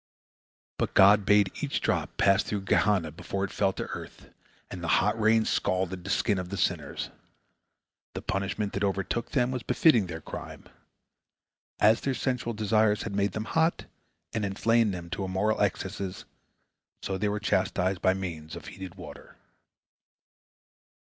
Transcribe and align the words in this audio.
But 0.79 0.95
God 0.95 1.27
bade 1.27 1.51
each 1.61 1.79
drop 1.79 2.17
pass 2.17 2.41
through 2.41 2.61
Gehenna 2.61 3.11
before 3.11 3.43
it 3.43 3.51
fell 3.51 3.71
to 3.73 3.83
earth, 3.89 4.31
and 4.71 4.83
the 4.83 4.87
hot 4.97 5.19
rain 5.21 5.45
scalded 5.45 6.03
the 6.03 6.09
skin 6.09 6.39
of 6.39 6.49
the 6.49 6.57
sinners. 6.57 7.11
The 8.15 8.23
punishment 8.23 8.73
that 8.73 8.83
overtook 8.83 9.29
them 9.33 9.51
was 9.51 9.61
befitting 9.61 10.07
their 10.07 10.19
crime. 10.19 10.65
As 11.79 12.01
their 12.01 12.15
sensual 12.15 12.53
desires 12.55 13.03
had 13.03 13.13
made 13.15 13.33
them 13.33 13.45
hot, 13.45 13.85
and 14.33 14.43
inflamed 14.43 14.91
them 14.91 15.11
to 15.11 15.23
immoral 15.23 15.61
excesses, 15.61 16.25
so 17.03 17.19
they 17.19 17.29
were 17.29 17.39
chastised 17.39 18.01
by 18.01 18.15
means 18.15 18.55
of 18.55 18.65
heated 18.69 18.95
water. 18.95 19.37